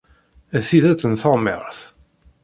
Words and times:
D 0.61 0.63
tidet 0.69 1.07
n 1.11 1.13
teɣmert. 1.21 1.79